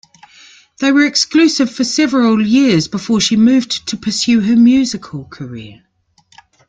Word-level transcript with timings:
They 0.79 0.91
were 0.91 1.05
exclusive 1.05 1.71
for 1.71 1.83
several 1.83 2.41
years 2.43 2.87
before 2.87 3.19
she 3.21 3.37
moved 3.37 3.87
to 3.89 3.97
pursue 3.97 4.39
her 4.39 4.55
musical 4.55 5.25
career. 5.25 5.83